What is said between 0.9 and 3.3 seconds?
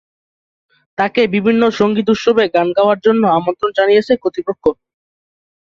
তাকে বিভিন্ন সংগীত উৎসবে গান গাওয়ার জন্য